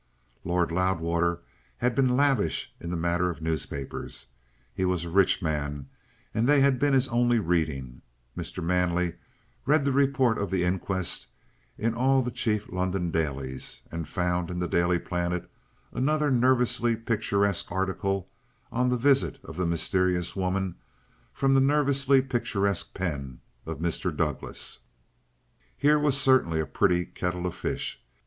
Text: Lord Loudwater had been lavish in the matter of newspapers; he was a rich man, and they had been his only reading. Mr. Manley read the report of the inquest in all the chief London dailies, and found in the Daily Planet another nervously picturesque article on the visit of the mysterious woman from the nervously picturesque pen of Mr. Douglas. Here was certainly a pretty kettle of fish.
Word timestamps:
Lord 0.43 0.71
Loudwater 0.71 1.41
had 1.77 1.93
been 1.93 2.17
lavish 2.17 2.73
in 2.81 2.89
the 2.89 2.97
matter 2.97 3.29
of 3.29 3.39
newspapers; 3.39 4.25
he 4.73 4.83
was 4.83 5.03
a 5.05 5.11
rich 5.11 5.43
man, 5.43 5.89
and 6.33 6.47
they 6.49 6.59
had 6.59 6.79
been 6.79 6.93
his 6.93 7.07
only 7.09 7.37
reading. 7.37 8.01
Mr. 8.35 8.63
Manley 8.63 9.13
read 9.67 9.85
the 9.85 9.91
report 9.91 10.39
of 10.39 10.49
the 10.49 10.63
inquest 10.63 11.27
in 11.77 11.93
all 11.93 12.23
the 12.23 12.31
chief 12.31 12.65
London 12.71 13.11
dailies, 13.11 13.83
and 13.91 14.07
found 14.09 14.49
in 14.49 14.57
the 14.57 14.67
Daily 14.67 14.97
Planet 14.97 15.47
another 15.91 16.31
nervously 16.31 16.95
picturesque 16.95 17.71
article 17.71 18.27
on 18.71 18.89
the 18.89 18.97
visit 18.97 19.39
of 19.43 19.55
the 19.55 19.67
mysterious 19.67 20.35
woman 20.35 20.77
from 21.31 21.53
the 21.53 21.61
nervously 21.61 22.23
picturesque 22.23 22.95
pen 22.95 23.39
of 23.67 23.77
Mr. 23.77 24.17
Douglas. 24.17 24.79
Here 25.77 25.99
was 25.99 26.19
certainly 26.19 26.59
a 26.59 26.65
pretty 26.65 27.05
kettle 27.05 27.45
of 27.45 27.53
fish. 27.53 28.01